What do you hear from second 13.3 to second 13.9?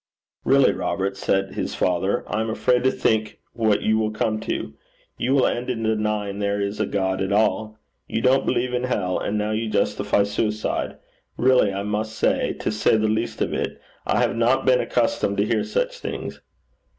of it